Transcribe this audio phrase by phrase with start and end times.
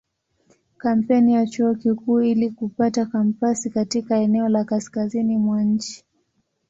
[0.77, 6.05] Kampeni ya Chuo Kikuu ili kupata kampasi katika eneo la kaskazini mwa nchi.